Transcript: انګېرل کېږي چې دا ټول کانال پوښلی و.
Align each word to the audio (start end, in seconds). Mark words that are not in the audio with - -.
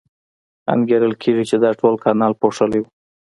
انګېرل 0.73 1.13
کېږي 1.21 1.43
چې 1.49 1.55
دا 1.63 1.71
ټول 1.79 1.95
کانال 2.03 2.33
پوښلی 2.41 2.79
و. 2.81 2.85